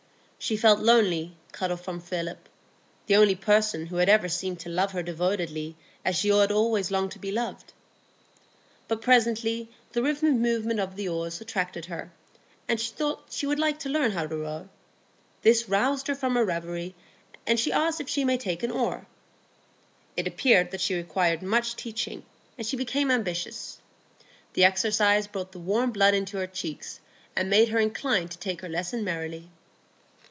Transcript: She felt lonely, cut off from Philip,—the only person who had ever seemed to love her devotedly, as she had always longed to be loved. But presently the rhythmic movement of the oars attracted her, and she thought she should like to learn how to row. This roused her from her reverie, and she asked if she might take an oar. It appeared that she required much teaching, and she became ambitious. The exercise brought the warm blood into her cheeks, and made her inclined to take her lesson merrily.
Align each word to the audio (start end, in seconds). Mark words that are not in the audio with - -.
She 0.43 0.57
felt 0.57 0.79
lonely, 0.79 1.33
cut 1.51 1.71
off 1.71 1.85
from 1.85 1.99
Philip,—the 1.99 3.15
only 3.15 3.35
person 3.35 3.85
who 3.85 3.97
had 3.97 4.09
ever 4.09 4.27
seemed 4.27 4.59
to 4.61 4.69
love 4.69 4.91
her 4.91 5.03
devotedly, 5.03 5.75
as 6.03 6.15
she 6.15 6.29
had 6.29 6.51
always 6.51 6.89
longed 6.89 7.11
to 7.11 7.19
be 7.19 7.31
loved. 7.31 7.73
But 8.87 9.03
presently 9.03 9.69
the 9.91 10.01
rhythmic 10.01 10.33
movement 10.33 10.79
of 10.79 10.95
the 10.95 11.07
oars 11.07 11.41
attracted 11.41 11.85
her, 11.85 12.11
and 12.67 12.81
she 12.81 12.91
thought 12.91 13.27
she 13.29 13.45
should 13.45 13.59
like 13.59 13.77
to 13.81 13.89
learn 13.89 14.13
how 14.13 14.25
to 14.25 14.35
row. 14.35 14.67
This 15.43 15.69
roused 15.69 16.07
her 16.07 16.15
from 16.15 16.33
her 16.33 16.43
reverie, 16.43 16.95
and 17.45 17.59
she 17.59 17.71
asked 17.71 18.01
if 18.01 18.09
she 18.09 18.25
might 18.25 18.39
take 18.39 18.63
an 18.63 18.71
oar. 18.71 19.05
It 20.17 20.25
appeared 20.25 20.71
that 20.71 20.81
she 20.81 20.95
required 20.95 21.43
much 21.43 21.75
teaching, 21.75 22.23
and 22.57 22.65
she 22.65 22.75
became 22.75 23.11
ambitious. 23.11 23.77
The 24.53 24.63
exercise 24.65 25.27
brought 25.27 25.51
the 25.51 25.59
warm 25.59 25.91
blood 25.91 26.15
into 26.15 26.37
her 26.37 26.47
cheeks, 26.47 26.99
and 27.35 27.47
made 27.47 27.69
her 27.69 27.79
inclined 27.79 28.31
to 28.31 28.39
take 28.39 28.61
her 28.61 28.69
lesson 28.69 29.03
merrily. 29.03 29.47